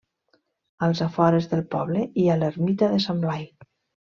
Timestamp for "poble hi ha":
1.75-2.39